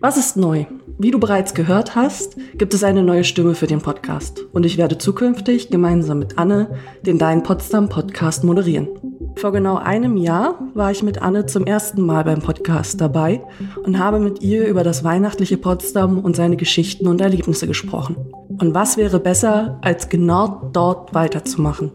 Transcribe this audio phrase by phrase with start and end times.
[0.00, 0.66] Was ist neu?
[0.98, 4.78] Wie du bereits gehört hast, gibt es eine neue Stimme für den Podcast und ich
[4.78, 8.88] werde zukünftig gemeinsam mit Anne den Dein Potsdam Podcast moderieren.
[9.36, 13.42] Vor genau einem Jahr war ich mit Anne zum ersten Mal beim Podcast dabei
[13.84, 18.16] und habe mit ihr über das weihnachtliche Potsdam und seine Geschichten und Erlebnisse gesprochen.
[18.60, 21.92] Und was wäre besser, als genau dort weiterzumachen?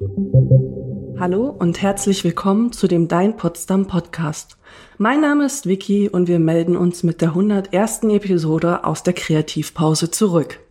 [1.20, 4.58] Hallo und herzlich willkommen zu dem Dein Potsdam Podcast.
[5.04, 8.04] Mein Name ist Vicky und wir melden uns mit der 101.
[8.04, 10.62] Episode aus der Kreativpause zurück.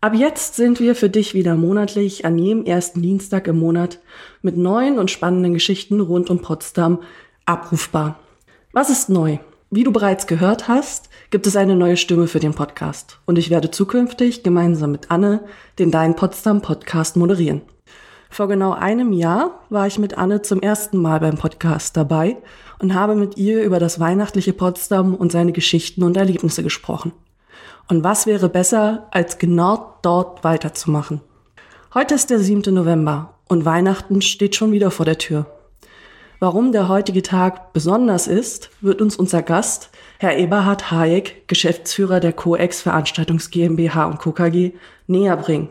[0.00, 3.98] Ab jetzt sind wir für dich wieder monatlich an jedem ersten Dienstag im Monat
[4.40, 7.00] mit neuen und spannenden Geschichten rund um Potsdam
[7.44, 8.18] abrufbar.
[8.72, 9.36] Was ist neu?
[9.70, 13.50] Wie du bereits gehört hast, gibt es eine neue Stimme für den Podcast und ich
[13.50, 15.42] werde zukünftig gemeinsam mit Anne
[15.78, 17.60] den Dein Potsdam Podcast moderieren.
[18.30, 22.36] Vor genau einem Jahr war ich mit Anne zum ersten Mal beim Podcast dabei
[22.78, 27.12] und habe mit ihr über das weihnachtliche Potsdam und seine Geschichten und Erlebnisse gesprochen.
[27.88, 31.22] Und was wäre besser, als genau dort weiterzumachen?
[31.94, 32.74] Heute ist der 7.
[32.74, 35.46] November und Weihnachten steht schon wieder vor der Tür.
[36.38, 42.32] Warum der heutige Tag besonders ist, wird uns unser Gast, Herr Eberhard Hayek, Geschäftsführer der
[42.32, 44.32] COEX Veranstaltungs GmbH und Co.
[44.32, 44.72] KG,
[45.08, 45.70] näher bringen.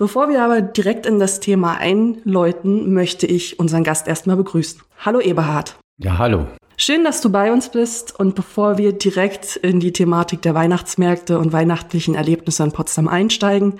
[0.00, 4.80] Bevor wir aber direkt in das Thema einläuten, möchte ich unseren Gast erstmal begrüßen.
[5.00, 5.76] Hallo Eberhard.
[5.98, 6.46] Ja, hallo.
[6.78, 8.18] Schön, dass du bei uns bist.
[8.18, 13.74] Und bevor wir direkt in die Thematik der Weihnachtsmärkte und weihnachtlichen Erlebnisse in Potsdam einsteigen,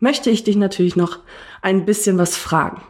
[0.00, 1.20] möchte ich dich natürlich noch
[1.62, 2.82] ein bisschen was fragen.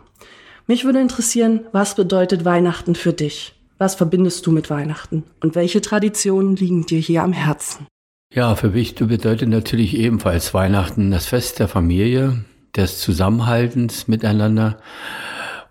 [0.66, 3.60] Mich würde interessieren, was bedeutet Weihnachten für dich?
[3.76, 5.24] Was verbindest du mit Weihnachten?
[5.42, 7.86] Und welche Traditionen liegen dir hier am Herzen?
[8.32, 12.44] Ja, für mich bedeutet natürlich ebenfalls Weihnachten das Fest der Familie,
[12.76, 14.78] des Zusammenhaltens miteinander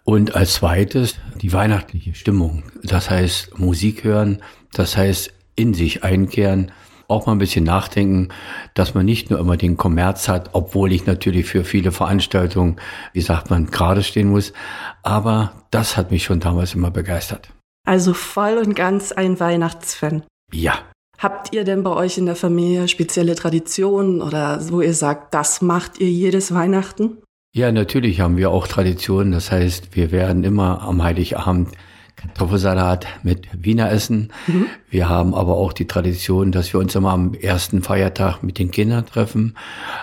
[0.03, 2.63] und als zweites die weihnachtliche Stimmung.
[2.83, 4.41] Das heißt Musik hören,
[4.73, 6.71] das heißt in sich einkehren,
[7.07, 8.29] auch mal ein bisschen nachdenken,
[8.75, 12.77] dass man nicht nur immer den Kommerz hat, obwohl ich natürlich für viele Veranstaltungen,
[13.13, 14.53] wie sagt man, gerade stehen muss.
[15.01, 17.49] Aber das hat mich schon damals immer begeistert.
[17.87, 20.23] Also voll und ganz ein Weihnachtsfan.
[20.51, 20.79] Ja,
[21.19, 25.61] Habt ihr denn bei euch in der Familie spezielle Traditionen oder wo ihr sagt, das
[25.61, 27.17] macht ihr jedes Weihnachten?
[27.53, 29.33] Ja, natürlich haben wir auch Traditionen.
[29.33, 31.71] Das heißt, wir werden immer am Heiligabend
[32.15, 34.31] Kartoffelsalat mit Wiener essen.
[34.47, 34.67] Mhm.
[34.89, 38.71] Wir haben aber auch die Tradition, dass wir uns immer am ersten Feiertag mit den
[38.71, 39.57] Kindern treffen.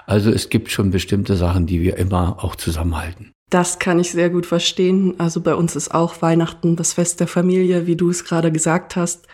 [0.06, 3.32] Also es gibt schon bestimmte Sachen, die wir immer auch zusammenhalten.
[3.48, 5.14] Das kann ich sehr gut verstehen.
[5.18, 8.96] Also bei uns ist auch Weihnachten das Fest der Familie, wie du es gerade gesagt
[8.96, 9.26] hast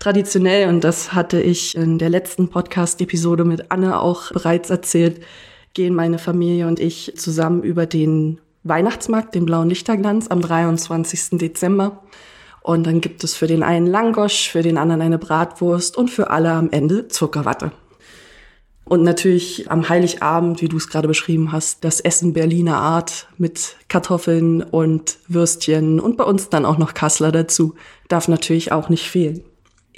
[0.00, 5.20] traditionell, und das hatte ich in der letzten Podcast-Episode mit Anne auch bereits erzählt,
[5.74, 11.38] gehen meine Familie und ich zusammen über den Weihnachtsmarkt, den blauen Lichterglanz, am 23.
[11.38, 12.02] Dezember.
[12.62, 16.30] Und dann gibt es für den einen Langosch, für den anderen eine Bratwurst und für
[16.30, 17.72] alle am Ende Zuckerwatte.
[18.84, 23.76] Und natürlich am Heiligabend, wie du es gerade beschrieben hast, das Essen Berliner Art mit
[23.88, 27.74] Kartoffeln und Würstchen und bei uns dann auch noch Kassler dazu,
[28.08, 29.44] darf natürlich auch nicht fehlen.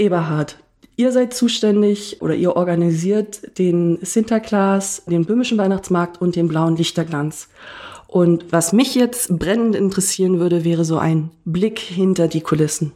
[0.03, 0.59] Eberhard,
[0.97, 7.49] ihr seid zuständig oder ihr organisiert den Sinterklaas, den böhmischen Weihnachtsmarkt und den blauen Lichterglanz.
[8.09, 12.93] Und was mich jetzt brennend interessieren würde, wäre so ein Blick hinter die Kulissen.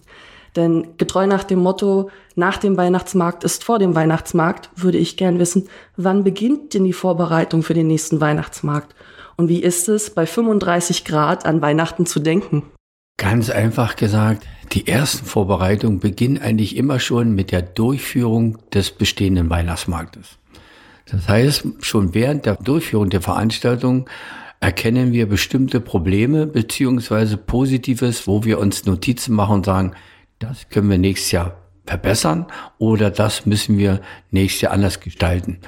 [0.56, 5.38] Denn getreu nach dem Motto, nach dem Weihnachtsmarkt ist vor dem Weihnachtsmarkt, würde ich gern
[5.38, 8.94] wissen, wann beginnt denn die Vorbereitung für den nächsten Weihnachtsmarkt?
[9.36, 12.64] Und wie ist es, bei 35 Grad an Weihnachten zu denken?
[13.18, 19.50] Ganz einfach gesagt, die ersten Vorbereitungen beginnen eigentlich immer schon mit der Durchführung des bestehenden
[19.50, 20.38] Weihnachtsmarktes.
[21.10, 24.08] Das heißt, schon während der Durchführung der Veranstaltung
[24.60, 29.92] erkennen wir bestimmte Probleme beziehungsweise Positives, wo wir uns Notizen machen und sagen,
[30.38, 31.56] das können wir nächstes Jahr
[31.86, 32.46] verbessern
[32.78, 34.00] oder das müssen wir
[34.30, 35.60] nächstes Jahr anders gestalten.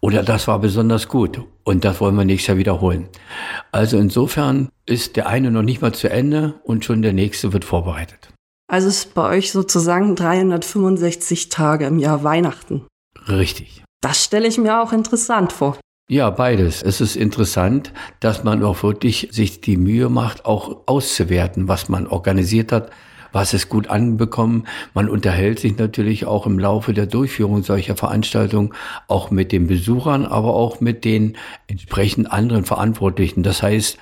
[0.00, 3.08] Oder das war besonders gut und das wollen wir nächstes Jahr wiederholen.
[3.70, 7.64] Also insofern ist der eine noch nicht mal zu Ende und schon der nächste wird
[7.64, 8.30] vorbereitet.
[8.70, 12.86] Also ist bei euch sozusagen 365 Tage im Jahr Weihnachten.
[13.28, 13.82] Richtig.
[14.00, 15.76] Das stelle ich mir auch interessant vor.
[16.08, 16.80] Ja, beides.
[16.80, 22.06] Es ist interessant, dass man auch wirklich sich die Mühe macht, auch auszuwerten, was man
[22.06, 22.90] organisiert hat,
[23.32, 24.68] was ist gut anbekommen.
[24.94, 28.72] Man unterhält sich natürlich auch im Laufe der Durchführung solcher Veranstaltungen
[29.08, 31.36] auch mit den Besuchern, aber auch mit den
[31.66, 33.42] entsprechend anderen Verantwortlichen.
[33.42, 33.98] Das heißt,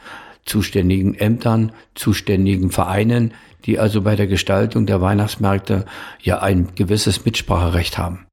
[0.49, 3.35] zuständigen Ämtern, zuständigen Vereinen,
[3.65, 5.85] die also bei der Gestaltung der Weihnachtsmärkte
[6.21, 8.27] ja ein gewisses Mitspracherecht haben.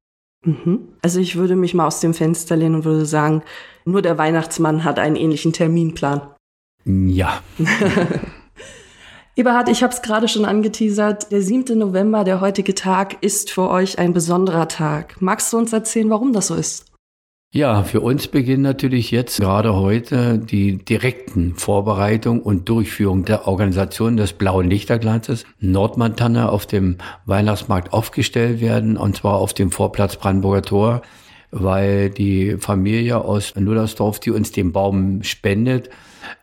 [0.44, 0.88] Mhm.
[1.02, 3.42] Also ich würde mich mal aus dem Fenster lehnen und würde sagen,
[3.84, 6.22] nur der Weihnachtsmann hat einen ähnlichen Terminplan.
[6.84, 7.40] Ja.
[9.36, 11.30] Eberhard, ich habe es gerade schon angeteasert.
[11.30, 11.76] Der 7.
[11.76, 15.20] November, der heutige Tag, ist für euch ein besonderer Tag.
[15.20, 16.86] Magst du uns erzählen, warum das so ist?
[17.52, 24.18] Ja, für uns beginnen natürlich jetzt gerade heute die direkten Vorbereitung und Durchführung der Organisation
[24.18, 30.62] des Blauen Lichterglanzes Nordmontana auf dem Weihnachtsmarkt aufgestellt werden, und zwar auf dem Vorplatz Brandenburger
[30.62, 31.02] Tor,
[31.50, 35.88] weil die Familie aus Nullersdorf, die uns den Baum spendet,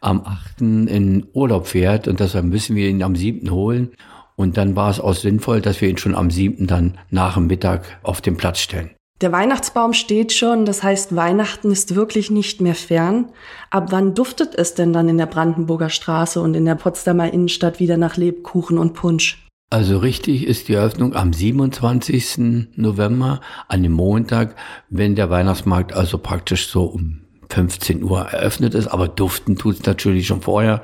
[0.02, 0.62] am 8.
[0.62, 3.52] in Urlaub fährt und deshalb müssen wir ihn am 7.
[3.52, 3.92] holen.
[4.36, 6.66] Und dann war es auch sinnvoll, dass wir ihn schon am 7.
[6.66, 8.90] dann nach dem Mittag auf den Platz stellen.
[9.24, 13.30] Der Weihnachtsbaum steht schon, das heißt, Weihnachten ist wirklich nicht mehr fern.
[13.70, 17.80] Ab wann duftet es denn dann in der Brandenburger Straße und in der Potsdamer Innenstadt
[17.80, 19.48] wieder nach Lebkuchen und Punsch?
[19.70, 22.75] Also richtig ist die Eröffnung am 27.
[22.75, 23.40] November,
[23.70, 24.58] an dem Montag,
[24.90, 28.88] wenn der Weihnachtsmarkt also praktisch so um 15 Uhr eröffnet ist.
[28.88, 30.81] Aber duften tut es natürlich schon vorher,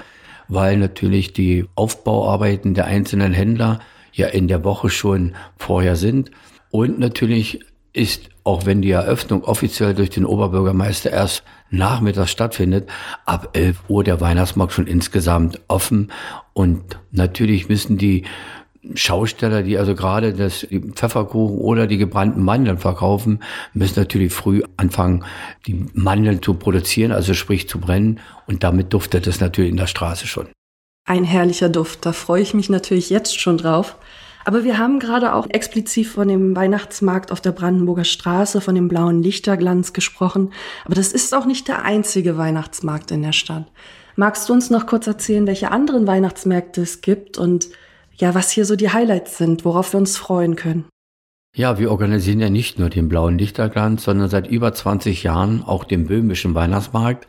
[0.48, 3.80] weil natürlich die Aufbauarbeiten der einzelnen Händler
[4.14, 6.32] ja in der Woche schon vorher sind.
[6.72, 7.60] Und natürlich
[7.94, 12.90] ist, auch wenn die Eröffnung offiziell durch den Oberbürgermeister erst nachmittags stattfindet,
[13.26, 16.12] ab 11 Uhr der Weihnachtsmarkt schon insgesamt offen.
[16.54, 18.26] Und natürlich müssen die
[18.96, 23.44] Schausteller, die also gerade das Pfefferkuchen oder die gebrannten Mandeln verkaufen,
[23.74, 25.26] müssen natürlich früh anfangen,
[25.68, 28.20] die Mandeln zu produzieren, also sprich zu brennen.
[28.48, 30.48] Und damit duftet es natürlich in der Straße schon.
[31.06, 33.96] Ein herrlicher Duft, da freue ich mich natürlich jetzt schon drauf.
[34.50, 38.88] Aber wir haben gerade auch explizit von dem Weihnachtsmarkt auf der Brandenburger Straße, von dem
[38.88, 40.54] blauen Lichterglanz gesprochen.
[40.86, 43.72] Aber das ist auch nicht der einzige Weihnachtsmarkt in der Stadt.
[44.16, 47.70] Magst du uns noch kurz erzählen, welche anderen Weihnachtsmärkte es gibt und
[48.16, 50.86] ja, was hier so die Highlights sind, worauf wir uns freuen können?
[51.56, 55.84] Ja, wir organisieren ja nicht nur den blauen Lichterglanz, sondern seit über 20 Jahren auch
[55.84, 57.28] den böhmischen Weihnachtsmarkt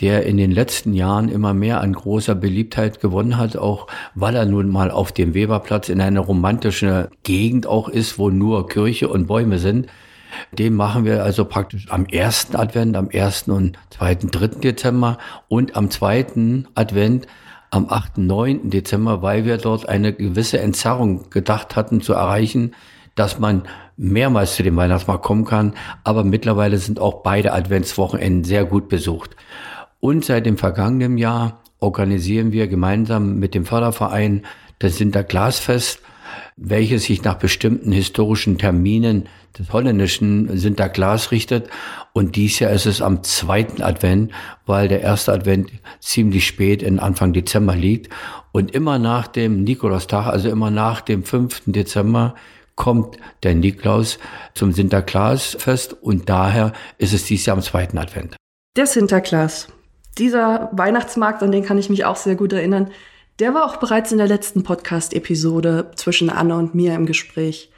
[0.00, 4.46] der in den letzten Jahren immer mehr an großer Beliebtheit gewonnen hat, auch weil er
[4.46, 9.26] nun mal auf dem Weberplatz in einer romantischen Gegend auch ist, wo nur Kirche und
[9.26, 9.86] Bäume sind.
[10.52, 15.18] Den machen wir also praktisch am ersten Advent, am ersten und zweiten, dritten Dezember
[15.48, 17.26] und am zweiten Advent
[17.70, 18.70] am 8., 9.
[18.70, 22.72] Dezember, weil wir dort eine gewisse Entzerrung gedacht hatten zu erreichen,
[23.16, 23.62] dass man
[23.96, 25.74] mehrmals zu dem Weihnachtsmarkt kommen kann.
[26.04, 29.36] Aber mittlerweile sind auch beide Adventswochenenden sehr gut besucht.
[30.04, 34.44] Und seit dem vergangenen Jahr organisieren wir gemeinsam mit dem Förderverein
[34.78, 36.00] das Sinterklaasfest,
[36.58, 41.70] welches sich nach bestimmten historischen Terminen des holländischen Sinterklaas richtet.
[42.12, 44.30] Und dies Jahr ist es am zweiten Advent,
[44.66, 45.70] weil der erste Advent
[46.00, 48.12] ziemlich spät in Anfang Dezember liegt.
[48.52, 51.62] Und immer nach dem Nikolaustag, also immer nach dem 5.
[51.64, 52.34] Dezember,
[52.74, 54.18] kommt der Nikolaus
[54.52, 58.36] zum Sinterklaasfest und daher ist es dies Jahr am zweiten Advent.
[58.76, 59.68] Der Sinterklaas.
[60.18, 62.90] Dieser Weihnachtsmarkt, an den kann ich mich auch sehr gut erinnern,
[63.40, 67.72] der war auch bereits in der letzten Podcast-Episode zwischen Anne und mir im Gespräch.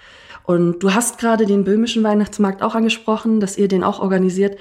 [0.45, 4.59] Und du hast gerade den böhmischen Weihnachtsmarkt auch angesprochen, dass ihr den auch organisiert.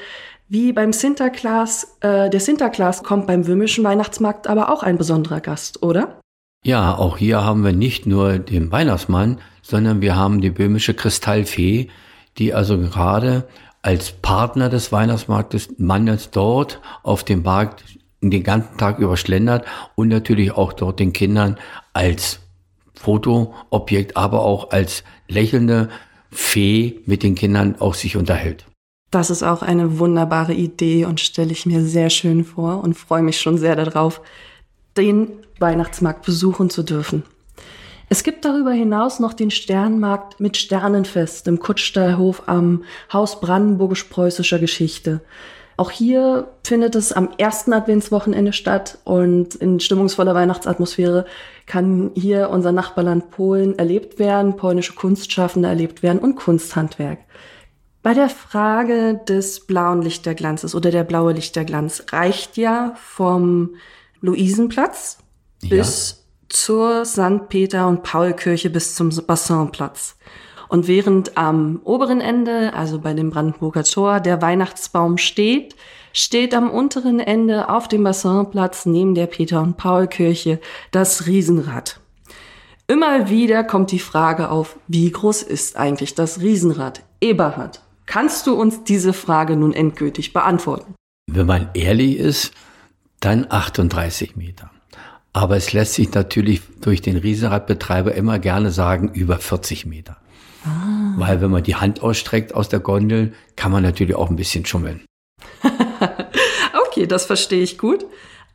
[0.48, 5.84] Wie beim Sinterklaas, äh, der Sinterklaas kommt beim böhmischen Weihnachtsmarkt aber auch ein besonderer Gast,
[5.84, 6.20] oder?
[6.64, 11.90] Ja, auch hier haben wir nicht nur den Weihnachtsmann, sondern wir haben die böhmische Kristallfee,
[12.38, 13.48] die also gerade
[13.86, 17.84] als Partner des Weihnachtsmarktes Mandels dort auf dem Markt
[18.20, 21.58] den ganzen Tag überschlendert und natürlich auch dort den Kindern
[21.94, 22.40] als
[22.96, 25.90] Fotoobjekt, aber auch als lächelnde
[26.32, 28.66] Fee mit den Kindern auch sich unterhält.
[29.12, 33.22] Das ist auch eine wunderbare Idee und stelle ich mir sehr schön vor und freue
[33.22, 34.20] mich schon sehr darauf,
[34.98, 35.28] den
[35.60, 37.22] Weihnachtsmarkt besuchen zu dürfen.
[38.08, 45.22] Es gibt darüber hinaus noch den Sternmarkt mit Sternenfest im Kuttstallhof am Haus Brandenburgisch-Preußischer Geschichte.
[45.78, 51.26] Auch hier findet es am ersten Adventswochenende statt und in stimmungsvoller Weihnachtsatmosphäre
[51.66, 57.20] kann hier unser Nachbarland Polen erlebt werden, polnische Kunstschaffende erlebt werden und Kunsthandwerk.
[58.04, 63.76] Bei der Frage des blauen Lichterglanzes oder der blaue Lichterglanz reicht ja vom
[64.22, 65.18] Luisenplatz
[65.64, 65.70] ja.
[65.70, 67.50] bis zur St.
[67.50, 70.18] Peter- und Paulkirche bis zum Bassinplatz.
[70.68, 75.76] Und während am oberen Ende, also bei dem Brandenburger Tor, der Weihnachtsbaum steht,
[76.12, 80.60] steht am unteren Ende auf dem Bassinplatz neben der Peter- und Paulkirche
[80.92, 82.00] das Riesenrad.
[82.88, 87.04] Immer wieder kommt die Frage auf, wie groß ist eigentlich das Riesenrad?
[87.20, 90.94] Eberhard, kannst du uns diese Frage nun endgültig beantworten?
[91.28, 92.54] Wenn man ehrlich ist,
[93.20, 94.70] dann 38 Meter.
[95.36, 100.16] Aber es lässt sich natürlich durch den Riesenradbetreiber immer gerne sagen, über 40 Meter.
[100.64, 101.14] Ah.
[101.18, 104.66] Weil wenn man die Hand ausstreckt aus der Gondel, kann man natürlich auch ein bisschen
[104.66, 105.04] schummeln.
[106.88, 108.06] okay, das verstehe ich gut.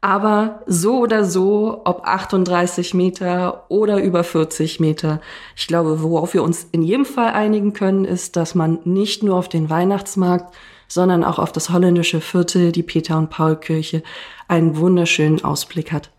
[0.00, 5.20] Aber so oder so, ob 38 Meter oder über 40 Meter,
[5.56, 9.36] ich glaube, worauf wir uns in jedem Fall einigen können, ist, dass man nicht nur
[9.36, 10.54] auf den Weihnachtsmarkt,
[10.88, 14.02] sondern auch auf das holländische Viertel, die Peter- und Paul-Kirche,
[14.48, 16.10] einen wunderschönen Ausblick hat.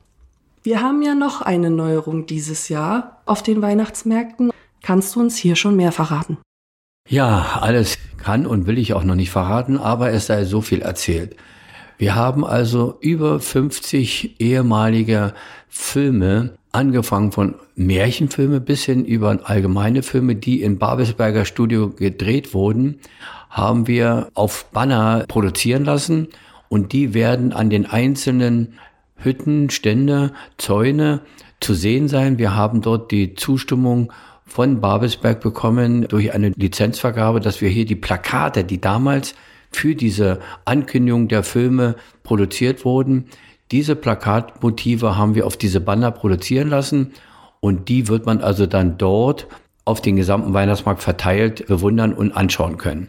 [0.64, 4.52] Wir haben ja noch eine Neuerung dieses Jahr auf den Weihnachtsmärkten.
[4.84, 6.38] Kannst du uns hier schon mehr verraten?
[7.10, 10.84] Ja, alles kann und will ich auch noch nicht verraten, aber es sei so viel
[10.84, 11.36] erzählt.
[11.98, 15.34] Wir haben also über 50 ehemalige
[15.68, 23.00] Filme, angefangen von Märchenfilme bis hin über allgemeine Filme, die in Babelsberger Studio gedreht wurden,
[23.50, 26.28] haben wir auf Banner produzieren lassen
[26.70, 28.76] und die werden an den einzelnen
[29.24, 31.22] Hütten, Stände, Zäune
[31.60, 32.38] zu sehen sein.
[32.38, 34.12] Wir haben dort die Zustimmung
[34.46, 39.36] von Babelsberg bekommen durch eine Lizenzvergabe, dass wir hier die Plakate, die damals
[39.72, 43.28] für diese Ankündigung der Filme produziert wurden,
[43.72, 47.14] diese Plakatmotive haben wir auf diese Banner produzieren lassen
[47.62, 49.48] und die wird man also dann dort
[49.86, 53.08] auf den gesamten Weihnachtsmarkt verteilt bewundern und anschauen können.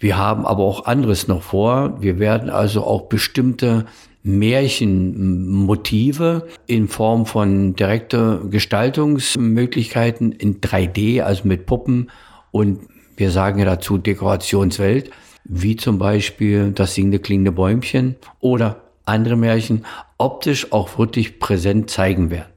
[0.00, 2.02] Wir haben aber auch anderes noch vor.
[2.02, 3.86] Wir werden also auch bestimmte
[4.22, 12.10] Märchenmotive in Form von direkter Gestaltungsmöglichkeiten in 3D, also mit Puppen
[12.50, 12.80] und
[13.16, 15.10] wir sagen ja dazu Dekorationswelt,
[15.44, 19.84] wie zum Beispiel das singende klingende Bäumchen oder andere Märchen
[20.18, 22.50] optisch auch wirklich präsent zeigen werden.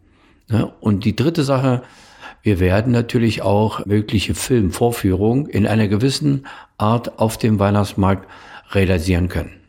[0.81, 1.83] Und die dritte Sache,
[2.43, 6.45] wir werden natürlich auch mögliche Filmvorführungen in einer gewissen
[6.77, 8.27] Art auf dem Weihnachtsmarkt
[8.71, 9.62] realisieren können.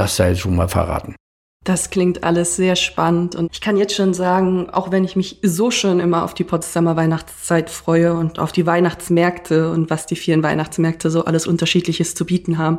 [0.00, 1.14] Das sei schon mal verraten.
[1.62, 5.40] Das klingt alles sehr spannend und ich kann jetzt schon sagen, auch wenn ich mich
[5.42, 10.16] so schon immer auf die Potsdamer Weihnachtszeit freue und auf die Weihnachtsmärkte und was die
[10.16, 12.78] vielen Weihnachtsmärkte so alles Unterschiedliches zu bieten haben,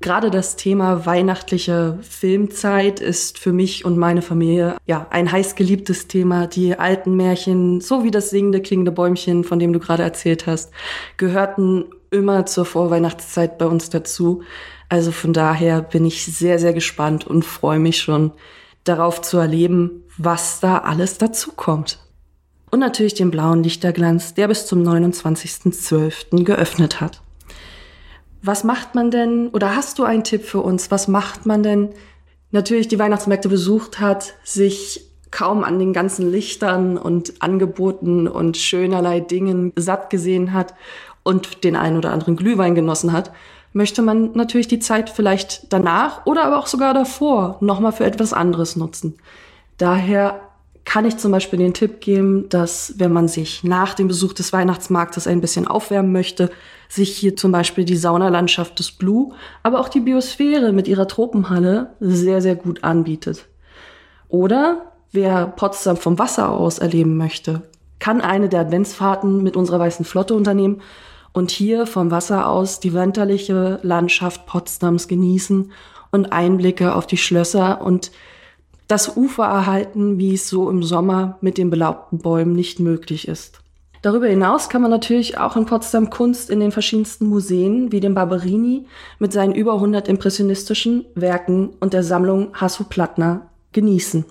[0.00, 6.08] gerade das Thema weihnachtliche Filmzeit ist für mich und meine Familie ja ein heiß geliebtes
[6.08, 6.46] Thema.
[6.46, 10.72] Die alten Märchen, so wie das singende, klingende Bäumchen, von dem du gerade erzählt hast,
[11.18, 11.84] gehörten
[12.16, 14.42] immer zur Vorweihnachtszeit bei uns dazu.
[14.88, 18.32] Also von daher bin ich sehr, sehr gespannt und freue mich schon
[18.84, 21.98] darauf zu erleben, was da alles dazu kommt.
[22.70, 26.44] Und natürlich den blauen Lichterglanz, der bis zum 29.12.
[26.44, 27.22] geöffnet hat.
[28.42, 31.90] Was macht man denn, oder hast du einen Tipp für uns, was macht man denn,
[32.50, 39.20] natürlich die Weihnachtsmärkte besucht hat, sich kaum an den ganzen Lichtern und Angeboten und schönerlei
[39.20, 40.72] Dingen satt gesehen hat
[41.24, 43.32] und den einen oder anderen Glühwein genossen hat,
[43.74, 48.32] möchte man natürlich die Zeit vielleicht danach oder aber auch sogar davor nochmal für etwas
[48.32, 49.18] anderes nutzen.
[49.76, 50.40] Daher
[50.86, 54.54] kann ich zum Beispiel den Tipp geben, dass wenn man sich nach dem Besuch des
[54.54, 56.50] Weihnachtsmarktes ein bisschen aufwärmen möchte,
[56.88, 61.90] sich hier zum Beispiel die Saunalandschaft des Blue, aber auch die Biosphäre mit ihrer Tropenhalle
[62.00, 63.48] sehr, sehr gut anbietet.
[64.30, 67.62] Oder wer Potsdam vom Wasser aus erleben möchte,
[67.98, 70.82] kann eine der Adventsfahrten mit unserer Weißen Flotte unternehmen
[71.32, 75.72] und hier vom Wasser aus die winterliche Landschaft Potsdams genießen
[76.10, 78.10] und Einblicke auf die Schlösser und
[78.88, 83.60] das Ufer erhalten, wie es so im Sommer mit den belaubten Bäumen nicht möglich ist.
[84.02, 88.14] Darüber hinaus kann man natürlich auch in Potsdam Kunst in den verschiedensten Museen wie dem
[88.14, 88.86] Barberini
[89.18, 94.24] mit seinen über 100 impressionistischen Werken und der Sammlung Hasso Plattner genießen.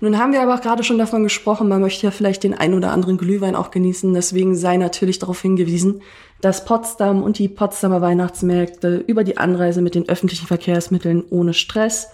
[0.00, 2.74] Nun haben wir aber auch gerade schon davon gesprochen, man möchte ja vielleicht den ein
[2.74, 4.14] oder anderen Glühwein auch genießen.
[4.14, 6.02] Deswegen sei natürlich darauf hingewiesen,
[6.40, 12.12] dass Potsdam und die Potsdamer Weihnachtsmärkte über die Anreise mit den öffentlichen Verkehrsmitteln ohne Stress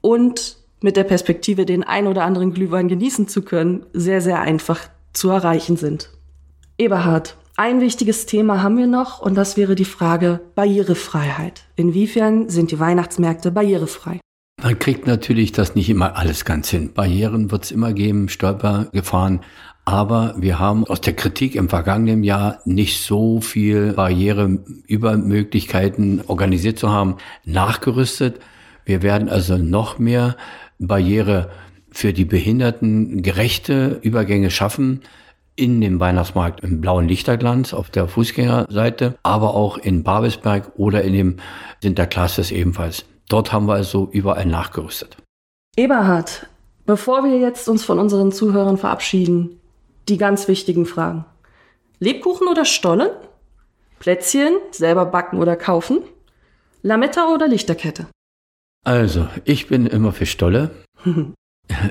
[0.00, 4.80] und mit der Perspektive, den ein oder anderen Glühwein genießen zu können, sehr, sehr einfach
[5.12, 6.10] zu erreichen sind.
[6.78, 11.64] Eberhard, ein wichtiges Thema haben wir noch und das wäre die Frage Barrierefreiheit.
[11.76, 14.20] Inwiefern sind die Weihnachtsmärkte barrierefrei?
[14.64, 16.94] Man kriegt natürlich das nicht immer alles ganz hin.
[16.94, 19.40] Barrieren wird es immer geben, Stolpergefahren.
[19.84, 26.90] Aber wir haben aus der Kritik im vergangenen Jahr nicht so viel Barriereübermöglichkeiten organisiert zu
[26.90, 28.40] haben, nachgerüstet.
[28.86, 30.34] Wir werden also noch mehr
[30.78, 31.50] Barriere
[31.90, 35.02] für die Behinderten gerechte Übergänge schaffen
[35.56, 41.12] in dem Weihnachtsmarkt im blauen Lichterglanz auf der Fußgängerseite, aber auch in Babelsberg oder in
[41.12, 41.36] dem
[41.82, 43.04] Sinterklaas ebenfalls.
[43.28, 45.16] Dort haben wir also überall nachgerüstet.
[45.76, 46.46] Eberhard,
[46.86, 49.60] bevor wir jetzt uns von unseren Zuhörern verabschieden,
[50.08, 51.24] die ganz wichtigen Fragen.
[51.98, 53.10] Lebkuchen oder Stollen?
[53.98, 56.02] Plätzchen, selber backen oder kaufen?
[56.82, 58.06] Lametta oder Lichterkette?
[58.84, 60.70] Also, ich bin immer für Stolle.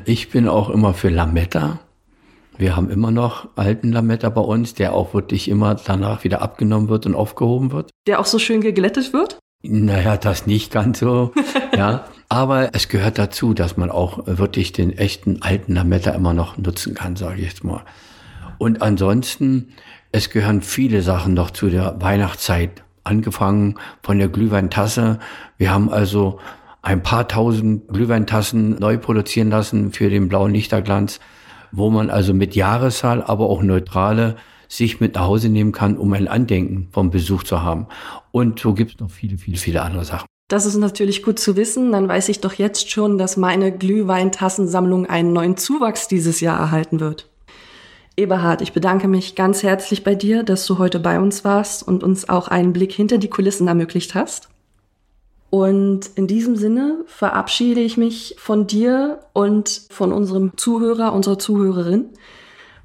[0.06, 1.80] ich bin auch immer für Lametta.
[2.58, 6.90] Wir haben immer noch alten Lametta bei uns, der auch wirklich immer danach wieder abgenommen
[6.90, 7.90] wird und aufgehoben wird.
[8.06, 9.40] Der auch so schön geglättet wird?
[9.66, 11.32] Naja, das nicht ganz so.
[11.78, 12.06] ja.
[12.28, 16.96] Aber es gehört dazu, dass man auch wirklich den echten alten Lametta immer noch nutzen
[16.96, 17.82] kann, sage ich jetzt mal.
[18.58, 19.70] Und ansonsten,
[20.12, 22.84] es gehören viele Sachen noch zu der Weihnachtszeit.
[23.06, 25.20] Angefangen von der Glühweintasse.
[25.58, 26.40] Wir haben also
[26.82, 31.20] ein paar tausend Glühweintassen neu produzieren lassen für den blauen Lichterglanz,
[31.72, 34.36] wo man also mit Jahreszahl, aber auch neutrale
[34.78, 37.88] sich mit nach Hause nehmen kann, um ein Andenken vom Besuch zu haben.
[38.32, 40.26] Und so gibt es noch viele, viele, viele andere Sachen.
[40.50, 41.92] Das ist natürlich gut zu wissen.
[41.92, 47.00] Dann weiß ich doch jetzt schon, dass meine Glühweintassensammlung einen neuen Zuwachs dieses Jahr erhalten
[47.00, 47.30] wird.
[48.16, 52.04] Eberhard, ich bedanke mich ganz herzlich bei dir, dass du heute bei uns warst und
[52.04, 54.50] uns auch einen Blick hinter die Kulissen ermöglicht hast.
[55.50, 62.10] Und in diesem Sinne verabschiede ich mich von dir und von unserem Zuhörer, unserer Zuhörerin.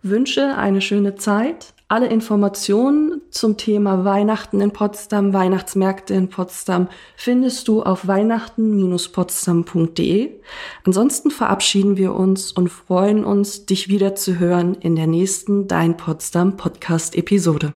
[0.03, 7.67] Wünsche eine schöne Zeit, alle Informationen zum Thema Weihnachten in Potsdam, Weihnachtsmärkte in Potsdam findest
[7.67, 10.33] du auf weihnachten-potsdam.de.
[10.85, 15.97] Ansonsten verabschieden wir uns und freuen uns, dich wieder zu hören in der nächsten Dein
[15.97, 17.67] Potsdam Podcast Episode.